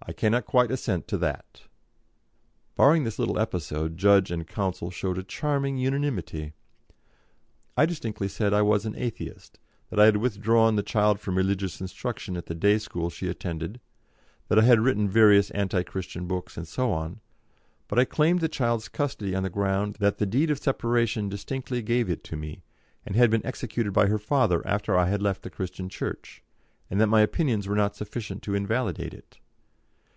"I 0.00 0.12
cannot 0.14 0.46
quite 0.46 0.70
assent 0.70 1.06
to 1.08 1.18
that." 1.18 1.64
Barring 2.76 3.04
this 3.04 3.18
little 3.18 3.38
episode 3.38 3.98
judge 3.98 4.30
and 4.30 4.46
counsel 4.48 4.90
showed 4.90 5.18
a 5.18 5.22
charming 5.22 5.76
unanimity. 5.76 6.54
I 7.76 7.84
distinctly 7.84 8.26
said 8.26 8.54
I 8.54 8.62
was 8.62 8.86
an 8.86 8.94
Atheist, 8.96 9.58
that 9.90 10.00
I 10.00 10.06
had 10.06 10.16
withdrawn 10.16 10.76
the 10.76 10.82
child 10.82 11.20
from 11.20 11.36
religious 11.36 11.78
instruction 11.78 12.38
at 12.38 12.46
the 12.46 12.54
day 12.54 12.78
school 12.78 13.10
she 13.10 13.28
attended, 13.28 13.80
that 14.48 14.58
I 14.58 14.62
had 14.62 14.80
written 14.80 15.10
various 15.10 15.50
anti 15.50 15.82
Christian 15.82 16.26
books, 16.26 16.56
and 16.56 16.66
so 16.66 16.90
on; 16.90 17.20
but 17.86 17.98
I 17.98 18.06
claimed 18.06 18.40
the 18.40 18.48
child's 18.48 18.88
custody 18.88 19.34
on 19.34 19.42
the 19.42 19.50
ground 19.50 19.98
that 20.00 20.16
the 20.16 20.24
deed 20.26 20.50
of 20.50 20.58
separation 20.58 21.28
distinctly 21.28 21.82
gave 21.82 22.08
it 22.08 22.24
to 22.24 22.36
me, 22.36 22.62
and 23.04 23.14
had 23.14 23.30
been 23.30 23.44
executed 23.44 23.92
by 23.92 24.06
her 24.06 24.18
father 24.18 24.66
after 24.66 24.96
I 24.96 25.08
had 25.10 25.20
left 25.20 25.42
the 25.42 25.50
Christian 25.50 25.90
Church, 25.90 26.42
and 26.90 26.98
that 26.98 27.08
my 27.08 27.20
opinions 27.20 27.68
were 27.68 27.76
not 27.76 27.94
sufficient 27.94 28.42
to 28.44 28.54
invalidate 28.54 29.12
it. 29.12 29.38